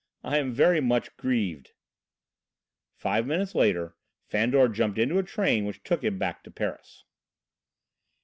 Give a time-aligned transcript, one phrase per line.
[0.23, 1.73] I am very much grieved!"
[2.95, 7.03] Five minutes later, Fandor jumped into a train which took him back to Paris.